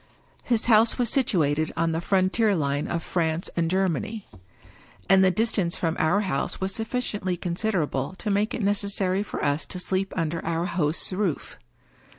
His 0.41 0.65
house 0.65 0.97
was 0.97 1.11
situated 1.11 1.71
on 1.77 1.91
the 1.91 2.01
frontier 2.01 2.55
line 2.55 2.87
of 2.87 3.03
France 3.03 3.51
and 3.55 3.69
Germany; 3.69 4.25
and 5.07 5.23
the 5.23 5.29
distance 5.29 5.77
from 5.77 5.95
our 5.99 6.21
house 6.21 6.59
was 6.59 6.73
suf 6.73 6.89
ficiently 6.91 7.39
considerable 7.39 8.15
to 8.17 8.31
make 8.31 8.55
it 8.55 8.63
necessary 8.63 9.21
for 9.21 9.45
us 9.45 9.67
to 9.67 9.77
sleep 9.77 10.11
under 10.15 10.43
our 10.43 10.65
host's 10.65 11.13
roof. 11.13 11.59